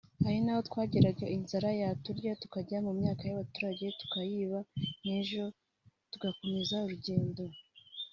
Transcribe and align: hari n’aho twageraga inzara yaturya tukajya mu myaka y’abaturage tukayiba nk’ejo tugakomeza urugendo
hari 0.23 0.39
n’aho 0.43 0.61
twageraga 0.69 1.25
inzara 1.37 1.69
yaturya 1.81 2.31
tukajya 2.41 2.77
mu 2.85 2.91
myaka 2.99 3.21
y’abaturage 3.25 3.85
tukayiba 3.99 4.59
nk’ejo 5.03 5.45
tugakomeza 6.11 6.75
urugendo 6.85 7.43